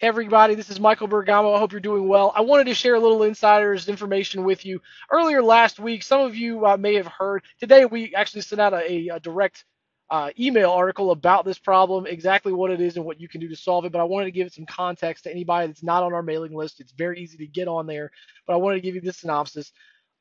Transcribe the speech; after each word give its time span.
everybody. 0.00 0.54
This 0.54 0.70
is 0.70 0.78
Michael 0.78 1.08
Bergamo. 1.08 1.52
I 1.52 1.58
hope 1.58 1.72
you're 1.72 1.80
doing 1.80 2.06
well. 2.06 2.32
I 2.36 2.40
wanted 2.42 2.64
to 2.64 2.74
share 2.74 2.94
a 2.94 3.00
little 3.00 3.24
insider's 3.24 3.88
information 3.88 4.44
with 4.44 4.64
you. 4.64 4.80
Earlier 5.10 5.42
last 5.42 5.80
week, 5.80 6.04
some 6.04 6.20
of 6.20 6.36
you 6.36 6.64
uh, 6.66 6.76
may 6.76 6.94
have 6.94 7.08
heard. 7.08 7.42
Today, 7.58 7.84
we 7.84 8.14
actually 8.14 8.42
sent 8.42 8.60
out 8.60 8.74
a, 8.74 9.08
a 9.08 9.18
direct 9.18 9.64
uh, 10.10 10.30
email 10.38 10.70
article 10.70 11.10
about 11.10 11.44
this 11.44 11.58
problem, 11.58 12.06
exactly 12.06 12.52
what 12.52 12.70
it 12.70 12.80
is 12.80 12.96
and 12.96 13.04
what 13.04 13.20
you 13.20 13.28
can 13.28 13.40
do 13.40 13.48
to 13.48 13.56
solve 13.56 13.84
it. 13.86 13.92
But 13.92 14.00
I 14.00 14.04
wanted 14.04 14.26
to 14.26 14.30
give 14.30 14.46
it 14.46 14.54
some 14.54 14.66
context 14.66 15.24
to 15.24 15.32
anybody 15.32 15.66
that's 15.66 15.82
not 15.82 16.04
on 16.04 16.14
our 16.14 16.22
mailing 16.22 16.54
list. 16.54 16.80
It's 16.80 16.92
very 16.92 17.20
easy 17.20 17.36
to 17.38 17.46
get 17.46 17.66
on 17.66 17.86
there, 17.86 18.12
but 18.46 18.52
I 18.52 18.56
wanted 18.56 18.76
to 18.76 18.82
give 18.82 18.94
you 18.94 19.00
this 19.00 19.18
synopsis. 19.18 19.72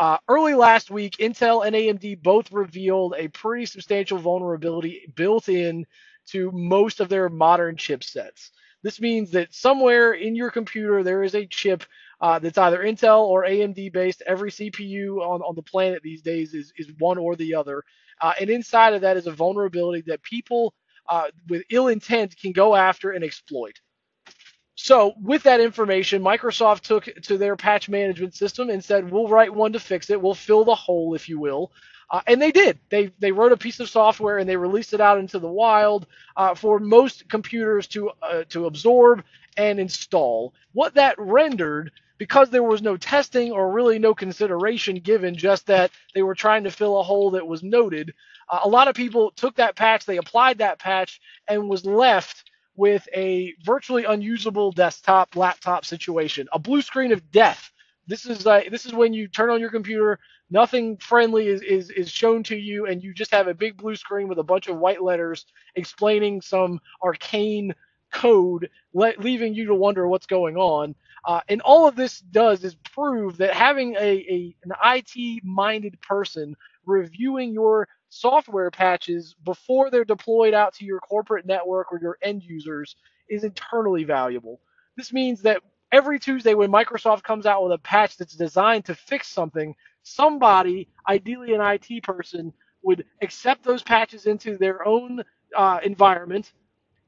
Uh, 0.00 0.16
early 0.28 0.54
last 0.54 0.90
week, 0.90 1.16
Intel 1.18 1.66
and 1.66 1.76
AMD 1.76 2.22
both 2.22 2.52
revealed 2.52 3.14
a 3.18 3.28
pretty 3.28 3.66
substantial 3.66 4.16
vulnerability 4.16 5.12
built 5.14 5.48
in 5.50 5.84
to 6.28 6.50
most 6.52 7.00
of 7.00 7.08
their 7.08 7.28
modern 7.28 7.76
chipsets. 7.76 8.50
This 8.82 9.00
means 9.00 9.30
that 9.32 9.54
somewhere 9.54 10.12
in 10.12 10.34
your 10.34 10.50
computer 10.50 11.02
there 11.02 11.22
is 11.22 11.34
a 11.34 11.46
chip 11.46 11.84
uh, 12.20 12.38
that's 12.38 12.58
either 12.58 12.82
Intel 12.82 13.22
or 13.22 13.44
AMD 13.44 13.92
based. 13.92 14.22
Every 14.26 14.50
CPU 14.50 15.18
on, 15.18 15.40
on 15.42 15.54
the 15.54 15.62
planet 15.62 16.02
these 16.02 16.22
days 16.22 16.54
is, 16.54 16.72
is 16.76 16.90
one 16.98 17.18
or 17.18 17.36
the 17.36 17.54
other. 17.54 17.84
Uh, 18.20 18.32
and 18.40 18.50
inside 18.50 18.94
of 18.94 19.02
that 19.02 19.16
is 19.16 19.26
a 19.26 19.32
vulnerability 19.32 20.02
that 20.06 20.22
people 20.22 20.74
uh, 21.08 21.28
with 21.48 21.62
ill 21.70 21.88
intent 21.88 22.36
can 22.36 22.52
go 22.52 22.74
after 22.74 23.12
and 23.12 23.24
exploit. 23.24 23.80
So, 24.88 25.12
with 25.22 25.42
that 25.42 25.60
information, 25.60 26.22
Microsoft 26.22 26.80
took 26.80 27.04
to 27.24 27.36
their 27.36 27.56
patch 27.56 27.90
management 27.90 28.34
system 28.34 28.70
and 28.70 28.82
said, 28.82 29.12
"We'll 29.12 29.28
write 29.28 29.54
one 29.54 29.74
to 29.74 29.78
fix 29.78 30.08
it. 30.08 30.18
We'll 30.18 30.32
fill 30.32 30.64
the 30.64 30.74
hole, 30.74 31.12
if 31.12 31.28
you 31.28 31.38
will." 31.38 31.72
Uh, 32.10 32.22
and 32.26 32.40
they 32.40 32.50
did. 32.50 32.78
They 32.88 33.12
they 33.18 33.30
wrote 33.30 33.52
a 33.52 33.58
piece 33.58 33.80
of 33.80 33.90
software 33.90 34.38
and 34.38 34.48
they 34.48 34.56
released 34.56 34.94
it 34.94 35.00
out 35.02 35.18
into 35.18 35.38
the 35.38 35.52
wild 35.52 36.06
uh, 36.38 36.54
for 36.54 36.78
most 36.78 37.28
computers 37.28 37.86
to 37.88 38.12
uh, 38.22 38.44
to 38.48 38.64
absorb 38.64 39.24
and 39.58 39.78
install. 39.78 40.54
What 40.72 40.94
that 40.94 41.16
rendered, 41.18 41.92
because 42.16 42.48
there 42.48 42.62
was 42.62 42.80
no 42.80 42.96
testing 42.96 43.52
or 43.52 43.70
really 43.70 43.98
no 43.98 44.14
consideration 44.14 45.00
given, 45.00 45.36
just 45.36 45.66
that 45.66 45.90
they 46.14 46.22
were 46.22 46.34
trying 46.34 46.64
to 46.64 46.70
fill 46.70 46.98
a 46.98 47.02
hole 47.02 47.32
that 47.32 47.46
was 47.46 47.62
noted. 47.62 48.14
Uh, 48.48 48.60
a 48.62 48.68
lot 48.70 48.88
of 48.88 48.94
people 48.94 49.32
took 49.32 49.56
that 49.56 49.76
patch, 49.76 50.06
they 50.06 50.16
applied 50.16 50.56
that 50.56 50.78
patch, 50.78 51.20
and 51.46 51.68
was 51.68 51.84
left 51.84 52.47
with 52.78 53.08
a 53.12 53.54
virtually 53.64 54.04
unusable 54.04 54.70
desktop 54.70 55.34
laptop 55.34 55.84
situation, 55.84 56.48
a 56.52 56.60
blue 56.60 56.80
screen 56.80 57.10
of 57.12 57.30
death. 57.32 57.72
This 58.06 58.24
is 58.24 58.46
uh, 58.46 58.62
this 58.70 58.86
is 58.86 58.94
when 58.94 59.12
you 59.12 59.26
turn 59.26 59.50
on 59.50 59.60
your 59.60 59.68
computer, 59.70 60.20
nothing 60.48 60.96
friendly 60.98 61.48
is, 61.48 61.60
is 61.60 61.90
is 61.90 62.08
shown 62.08 62.44
to 62.44 62.56
you, 62.56 62.86
and 62.86 63.02
you 63.02 63.12
just 63.12 63.32
have 63.32 63.48
a 63.48 63.54
big 63.54 63.76
blue 63.76 63.96
screen 63.96 64.28
with 64.28 64.38
a 64.38 64.44
bunch 64.44 64.68
of 64.68 64.78
white 64.78 65.02
letters 65.02 65.44
explaining 65.74 66.40
some 66.40 66.80
arcane 67.02 67.74
code, 68.12 68.70
le- 68.94 69.14
leaving 69.18 69.54
you 69.54 69.66
to 69.66 69.74
wonder 69.74 70.06
what's 70.06 70.26
going 70.26 70.56
on. 70.56 70.94
Uh, 71.24 71.40
and 71.48 71.60
all 71.62 71.88
of 71.88 71.96
this 71.96 72.20
does 72.20 72.62
is 72.62 72.76
prove 72.94 73.36
that 73.38 73.52
having 73.52 73.96
a, 73.96 73.98
a 74.00 74.56
an 74.62 74.72
IT 74.84 75.44
minded 75.44 76.00
person 76.00 76.56
reviewing 76.88 77.52
your 77.52 77.86
software 78.08 78.70
patches 78.70 79.34
before 79.44 79.90
they're 79.90 80.04
deployed 80.04 80.54
out 80.54 80.72
to 80.74 80.84
your 80.84 80.98
corporate 81.00 81.46
network 81.46 81.92
or 81.92 82.00
your 82.00 82.18
end 82.22 82.42
users 82.42 82.96
is 83.28 83.44
internally 83.44 84.04
valuable. 84.04 84.60
This 84.96 85.12
means 85.12 85.42
that 85.42 85.62
every 85.92 86.18
Tuesday 86.18 86.54
when 86.54 86.72
Microsoft 86.72 87.22
comes 87.22 87.46
out 87.46 87.62
with 87.62 87.72
a 87.72 87.78
patch 87.78 88.16
that's 88.16 88.34
designed 88.34 88.86
to 88.86 88.94
fix 88.94 89.28
something, 89.28 89.74
somebody, 90.02 90.88
ideally 91.08 91.54
an 91.54 91.60
IT 91.60 92.02
person, 92.02 92.52
would 92.82 93.04
accept 93.22 93.64
those 93.64 93.82
patches 93.82 94.26
into 94.26 94.56
their 94.56 94.86
own 94.86 95.22
uh, 95.56 95.78
environment, 95.82 96.52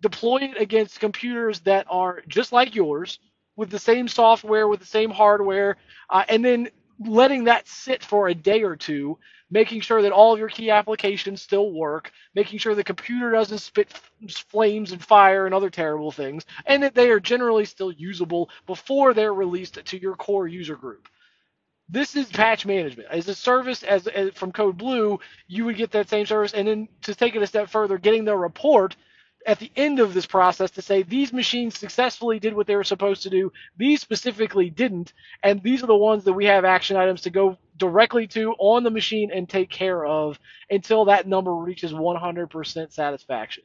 deploy 0.02 0.38
it 0.38 0.60
against 0.60 1.00
computers 1.00 1.60
that 1.60 1.86
are 1.88 2.22
just 2.28 2.52
like 2.52 2.74
yours, 2.74 3.18
with 3.56 3.70
the 3.70 3.78
same 3.78 4.08
software, 4.08 4.68
with 4.68 4.80
the 4.80 4.86
same 4.86 5.10
hardware, 5.10 5.76
uh, 6.10 6.24
and 6.28 6.44
then 6.44 6.68
letting 7.00 7.44
that 7.44 7.66
sit 7.66 8.04
for 8.04 8.28
a 8.28 8.34
day 8.34 8.62
or 8.62 8.76
two, 8.76 9.18
making 9.50 9.80
sure 9.80 10.02
that 10.02 10.12
all 10.12 10.32
of 10.32 10.38
your 10.38 10.48
key 10.48 10.70
applications 10.70 11.42
still 11.42 11.72
work, 11.72 12.12
making 12.34 12.58
sure 12.58 12.74
the 12.74 12.84
computer 12.84 13.30
doesn't 13.32 13.58
spit 13.58 13.92
flames 14.28 14.92
and 14.92 15.02
fire 15.02 15.46
and 15.46 15.54
other 15.54 15.70
terrible 15.70 16.12
things, 16.12 16.44
and 16.66 16.82
that 16.82 16.94
they 16.94 17.10
are 17.10 17.20
generally 17.20 17.64
still 17.64 17.90
usable 17.90 18.50
before 18.66 19.14
they're 19.14 19.34
released 19.34 19.84
to 19.84 20.00
your 20.00 20.14
core 20.14 20.46
user 20.46 20.76
group. 20.76 21.08
This 21.88 22.14
is 22.14 22.28
patch 22.28 22.66
management. 22.66 23.08
As 23.10 23.26
a 23.28 23.34
service 23.34 23.82
as, 23.82 24.06
as 24.06 24.32
from 24.34 24.52
Code 24.52 24.78
Blue, 24.78 25.18
you 25.48 25.64
would 25.64 25.76
get 25.76 25.90
that 25.90 26.08
same 26.08 26.26
service, 26.26 26.54
and 26.54 26.68
then 26.68 26.88
to 27.02 27.14
take 27.14 27.34
it 27.34 27.42
a 27.42 27.46
step 27.46 27.68
further, 27.68 27.98
getting 27.98 28.24
the 28.24 28.36
report 28.36 28.94
at 29.46 29.58
the 29.58 29.70
end 29.76 30.00
of 30.00 30.14
this 30.14 30.26
process 30.26 30.70
to 30.72 30.82
say 30.82 31.02
these 31.02 31.32
machines 31.32 31.78
successfully 31.78 32.38
did 32.38 32.54
what 32.54 32.66
they 32.66 32.76
were 32.76 32.84
supposed 32.84 33.22
to 33.22 33.30
do, 33.30 33.52
these 33.76 34.00
specifically 34.00 34.70
didn't, 34.70 35.12
and 35.42 35.62
these 35.62 35.82
are 35.82 35.86
the 35.86 35.96
ones 35.96 36.24
that 36.24 36.32
we 36.32 36.44
have 36.46 36.64
action 36.64 36.96
items 36.96 37.22
to 37.22 37.30
go 37.30 37.56
directly 37.76 38.26
to 38.28 38.54
on 38.58 38.82
the 38.82 38.90
machine 38.90 39.30
and 39.32 39.48
take 39.48 39.70
care 39.70 40.04
of 40.04 40.38
until 40.70 41.06
that 41.06 41.26
number 41.26 41.54
reaches 41.54 41.92
100% 41.92 42.92
satisfaction. 42.92 43.64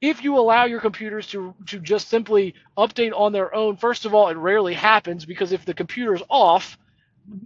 If 0.00 0.24
you 0.24 0.38
allow 0.38 0.64
your 0.64 0.80
computers 0.80 1.26
to, 1.28 1.54
to 1.66 1.78
just 1.78 2.08
simply 2.08 2.54
update 2.78 3.12
on 3.14 3.32
their 3.32 3.54
own, 3.54 3.76
first 3.76 4.06
of 4.06 4.14
all, 4.14 4.28
it 4.28 4.38
rarely 4.38 4.72
happens 4.72 5.26
because 5.26 5.52
if 5.52 5.66
the 5.66 5.74
computer 5.74 6.14
is 6.14 6.22
off, 6.30 6.78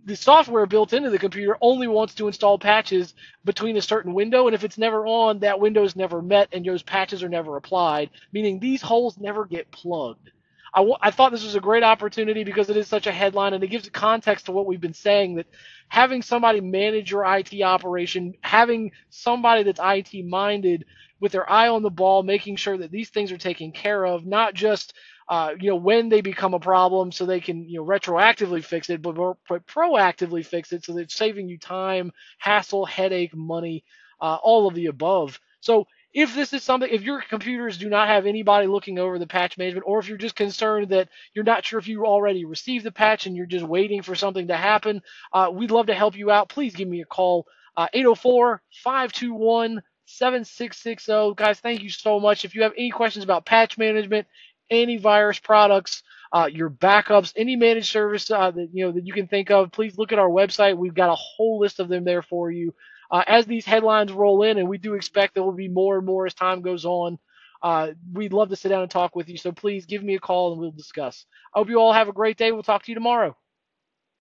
the 0.06 0.16
software 0.16 0.66
built 0.66 0.92
into 0.92 1.10
the 1.10 1.18
computer 1.18 1.56
only 1.60 1.88
wants 1.88 2.14
to 2.16 2.26
install 2.28 2.58
patches 2.58 3.14
between 3.44 3.76
a 3.76 3.82
certain 3.82 4.14
window, 4.14 4.46
and 4.46 4.54
if 4.54 4.64
it's 4.64 4.78
never 4.78 5.06
on, 5.06 5.40
that 5.40 5.60
window 5.60 5.84
is 5.84 5.96
never 5.96 6.22
met, 6.22 6.48
and 6.52 6.64
those 6.64 6.82
patches 6.82 7.22
are 7.22 7.28
never 7.28 7.56
applied, 7.56 8.10
meaning 8.32 8.60
these 8.60 8.82
holes 8.82 9.18
never 9.18 9.46
get 9.46 9.70
plugged. 9.72 10.30
I, 10.74 10.80
w- 10.80 10.96
I 11.00 11.10
thought 11.10 11.32
this 11.32 11.44
was 11.44 11.56
a 11.56 11.60
great 11.60 11.82
opportunity 11.84 12.44
because 12.44 12.70
it 12.70 12.76
is 12.76 12.88
such 12.88 13.06
a 13.06 13.12
headline, 13.12 13.54
and 13.54 13.64
it 13.64 13.68
gives 13.68 13.88
context 13.90 14.46
to 14.46 14.52
what 14.52 14.66
we've 14.66 14.80
been 14.80 14.94
saying 14.94 15.36
that 15.36 15.46
having 15.88 16.22
somebody 16.22 16.60
manage 16.60 17.10
your 17.12 17.24
IT 17.36 17.62
operation, 17.62 18.34
having 18.42 18.92
somebody 19.10 19.64
that's 19.64 19.80
IT 19.82 20.26
minded 20.26 20.84
with 21.20 21.32
their 21.32 21.50
eye 21.50 21.68
on 21.68 21.82
the 21.82 21.90
ball, 21.90 22.22
making 22.22 22.56
sure 22.56 22.78
that 22.78 22.90
these 22.92 23.10
things 23.10 23.32
are 23.32 23.38
taken 23.38 23.72
care 23.72 24.04
of, 24.06 24.26
not 24.26 24.54
just 24.54 24.94
uh, 25.28 25.52
you 25.58 25.70
know, 25.70 25.76
when 25.76 26.08
they 26.08 26.20
become 26.20 26.54
a 26.54 26.60
problem 26.60 27.12
so 27.12 27.24
they 27.24 27.40
can, 27.40 27.68
you 27.68 27.78
know, 27.78 27.86
retroactively 27.86 28.62
fix 28.62 28.90
it, 28.90 29.00
but, 29.00 29.14
but 29.48 29.66
proactively 29.66 30.44
fix 30.44 30.72
it 30.72 30.84
so 30.84 30.92
that 30.92 31.02
it's 31.02 31.14
saving 31.14 31.48
you 31.48 31.58
time, 31.58 32.12
hassle, 32.38 32.84
headache, 32.84 33.34
money, 33.34 33.84
uh, 34.20 34.36
all 34.42 34.66
of 34.66 34.74
the 34.74 34.86
above. 34.86 35.40
So 35.60 35.86
if 36.12 36.34
this 36.34 36.52
is 36.52 36.62
something, 36.62 36.88
if 36.92 37.02
your 37.02 37.22
computers 37.22 37.78
do 37.78 37.88
not 37.88 38.08
have 38.08 38.26
anybody 38.26 38.66
looking 38.66 38.98
over 38.98 39.18
the 39.18 39.26
patch 39.26 39.56
management, 39.56 39.86
or 39.86 39.98
if 39.98 40.08
you're 40.08 40.18
just 40.18 40.36
concerned 40.36 40.90
that 40.90 41.08
you're 41.34 41.44
not 41.44 41.64
sure 41.64 41.78
if 41.78 41.88
you 41.88 42.04
already 42.04 42.44
received 42.44 42.84
the 42.84 42.92
patch 42.92 43.26
and 43.26 43.34
you're 43.34 43.46
just 43.46 43.64
waiting 43.64 44.02
for 44.02 44.14
something 44.14 44.48
to 44.48 44.56
happen, 44.56 45.02
uh, 45.32 45.50
we'd 45.52 45.70
love 45.70 45.86
to 45.86 45.94
help 45.94 46.16
you 46.16 46.30
out. 46.30 46.48
Please 46.50 46.74
give 46.74 46.88
me 46.88 47.00
a 47.00 47.06
call, 47.06 47.46
uh, 47.76 47.88
804 47.92 48.62
521 48.82 49.82
7660. 50.06 51.34
Guys, 51.34 51.60
thank 51.60 51.82
you 51.82 51.88
so 51.90 52.20
much. 52.20 52.44
If 52.44 52.54
you 52.54 52.62
have 52.62 52.72
any 52.76 52.90
questions 52.90 53.24
about 53.24 53.46
patch 53.46 53.78
management, 53.78 54.26
antivirus 54.72 55.42
products, 55.42 56.02
uh, 56.32 56.48
your 56.52 56.70
backups, 56.70 57.32
any 57.36 57.56
managed 57.56 57.90
service 57.90 58.30
uh, 58.30 58.50
that 58.50 58.68
you 58.72 58.84
know 58.84 58.92
that 58.92 59.06
you 59.06 59.12
can 59.12 59.28
think 59.28 59.50
of, 59.50 59.72
please 59.72 59.96
look 59.98 60.12
at 60.12 60.18
our 60.18 60.28
website. 60.28 60.76
We've 60.76 60.94
got 60.94 61.10
a 61.10 61.16
whole 61.16 61.60
list 61.60 61.80
of 61.80 61.88
them 61.88 62.04
there 62.04 62.22
for 62.22 62.50
you. 62.50 62.74
Uh, 63.10 63.22
as 63.26 63.46
these 63.46 63.64
headlines 63.64 64.12
roll 64.12 64.42
in, 64.42 64.58
and 64.58 64.68
we 64.68 64.78
do 64.78 64.94
expect 64.94 65.34
there 65.34 65.42
will 65.44 65.52
be 65.52 65.68
more 65.68 65.96
and 65.96 66.06
more 66.06 66.26
as 66.26 66.34
time 66.34 66.62
goes 66.62 66.84
on. 66.84 67.18
Uh, 67.62 67.92
we'd 68.12 68.32
love 68.32 68.50
to 68.50 68.56
sit 68.56 68.68
down 68.68 68.82
and 68.82 68.90
talk 68.90 69.16
with 69.16 69.28
you. 69.28 69.38
So 69.38 69.52
please 69.52 69.86
give 69.86 70.02
me 70.02 70.16
a 70.16 70.20
call 70.20 70.52
and 70.52 70.60
we'll 70.60 70.70
discuss. 70.70 71.24
I 71.54 71.60
hope 71.60 71.70
you 71.70 71.78
all 71.78 71.92
have 71.92 72.08
a 72.08 72.12
great 72.12 72.36
day. 72.36 72.52
We'll 72.52 72.62
talk 72.62 72.82
to 72.82 72.90
you 72.90 72.94
tomorrow. 72.94 73.36